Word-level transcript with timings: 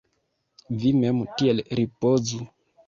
Vi 0.79 0.95
mem 1.03 1.21
tiel 1.37 1.65
ripozu! 1.83 2.45